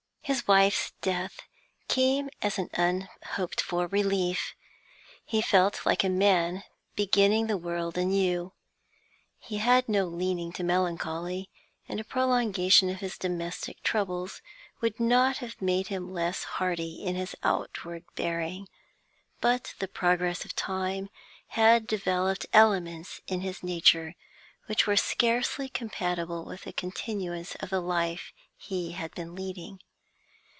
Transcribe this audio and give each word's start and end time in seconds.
His 0.23 0.47
wife's 0.47 0.93
death 1.01 1.41
came 1.89 2.29
as 2.41 2.57
an 2.57 2.69
unhoped 2.75 3.59
for 3.59 3.87
relief; 3.87 4.55
he 5.25 5.41
felt 5.41 5.85
like 5.85 6.05
a 6.05 6.09
man 6.09 6.63
beginning 6.95 7.47
the 7.47 7.57
world 7.57 7.97
anew. 7.97 8.53
He 9.39 9.57
had 9.57 9.89
no 9.89 10.05
leaning 10.05 10.53
to 10.53 10.63
melancholy, 10.63 11.49
and 11.89 11.99
a 11.99 12.05
prolongation 12.05 12.89
of 12.89 13.01
his 13.01 13.17
domestic 13.17 13.83
troubles 13.83 14.41
would 14.79 15.01
not 15.01 15.39
have 15.39 15.61
made 15.61 15.87
him 15.87 16.13
less 16.13 16.45
hearty 16.45 17.03
in 17.03 17.15
his 17.15 17.35
outward 17.43 18.05
bearing, 18.15 18.69
but 19.41 19.73
the 19.79 19.87
progress 19.87 20.45
of 20.45 20.55
time 20.55 21.09
had 21.47 21.85
developed 21.87 22.45
elements 22.53 23.19
in 23.27 23.41
his 23.41 23.63
nature 23.63 24.15
which 24.67 24.87
were 24.87 24.95
scarcely 24.95 25.67
compatible 25.67 26.45
with 26.45 26.65
a 26.65 26.71
continuance 26.71 27.55
of 27.55 27.69
the 27.69 27.81
life 27.81 28.31
he 28.55 28.93
had 28.93 29.13
been 29.13 29.35
leading. 29.35 29.81